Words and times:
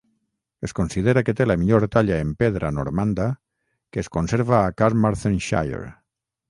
Es 0.67 0.71
considera 0.77 1.23
que 1.27 1.35
té 1.39 1.47
la 1.47 1.57
millor 1.65 1.85
talla 1.97 2.17
en 2.29 2.33
pedra 2.41 2.73
normanda 2.79 3.29
que 3.95 4.05
es 4.05 4.13
conserva 4.19 4.59
a 4.63 4.77
Carmarthenshire. 4.83 5.89